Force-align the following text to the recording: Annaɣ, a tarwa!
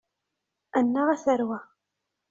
Annaɣ, 0.77 1.07
a 1.09 1.15
tarwa! 1.23 1.59